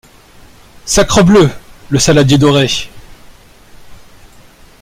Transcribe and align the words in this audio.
Sacrebleu! 0.85 1.51
le 1.89 1.99
saladier 1.99 2.39
doré! 2.39 2.67